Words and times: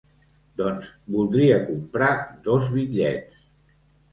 Doncs 0.61 0.87
voldria 1.17 1.59
comprar 1.67 2.09
dos 2.49 2.67
bitllets. 2.79 3.45